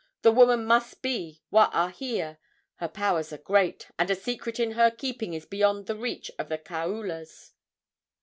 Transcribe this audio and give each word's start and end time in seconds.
The 0.23 0.31
woman 0.31 0.65
must 0.65 1.03
be 1.03 1.43
Waahia. 1.53 2.39
Her 2.77 2.87
powers 2.87 3.31
are 3.31 3.37
great, 3.37 3.91
and 3.99 4.09
a 4.09 4.15
secret 4.15 4.59
in 4.59 4.71
her 4.71 4.89
keeping 4.89 5.35
is 5.35 5.45
beyond 5.45 5.85
the 5.85 5.95
reach 5.95 6.31
of 6.39 6.49
the 6.49 6.57
kaulas." 6.57 7.51